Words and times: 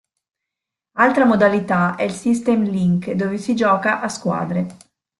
Altra 0.97 1.25
modalità 1.25 1.93
è 1.95 2.01
il 2.01 2.11
System 2.11 2.63
Link, 2.63 3.11
dove 3.11 3.37
si 3.37 3.55
gioca 3.55 4.01
a 4.01 4.09
squadre. 4.09 4.65